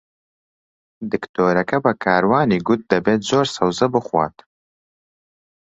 دکتۆرەکە 1.11 1.77
بە 1.85 1.91
کاروانی 2.03 2.59
گوت 2.67 2.81
دەبێت 2.91 3.21
زۆر 3.29 3.45
سەوزە 3.55 3.87
بخوات. 3.95 4.35